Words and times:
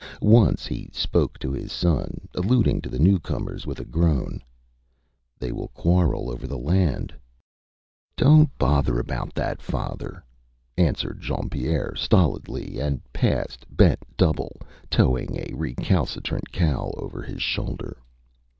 Once 0.23 0.65
he 0.65 0.89
spoke 0.91 1.37
to 1.37 1.51
his 1.51 1.71
son, 1.71 2.27
alluding 2.33 2.81
to 2.81 2.89
the 2.89 2.97
newcomers 2.97 3.67
with 3.67 3.79
a 3.79 3.85
groan: 3.85 4.41
ÂThey 5.39 5.51
will 5.51 5.67
quarrel 5.75 6.31
over 6.31 6.47
the 6.47 6.57
land.Â 6.57 8.23
ÂDonÂt 8.25 8.49
bother 8.57 8.97
about 8.99 9.35
that, 9.35 9.61
father,Â 9.61 10.83
answered 10.83 11.21
Jean 11.21 11.51
Pierre, 11.51 11.93
stolidly, 11.95 12.79
and 12.79 12.99
passed, 13.13 13.63
bent 13.69 13.99
double, 14.17 14.59
towing 14.89 15.35
a 15.35 15.53
recalcitrant 15.53 16.51
cow 16.51 16.91
over 16.97 17.21
his 17.21 17.43
shoulder. 17.43 17.95